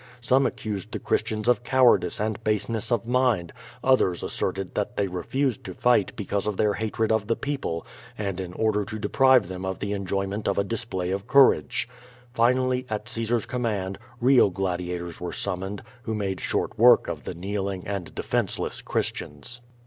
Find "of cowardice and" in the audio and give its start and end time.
1.47-2.43